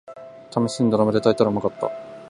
[0.49, 1.91] ためしに土鍋で炊いたらうまかった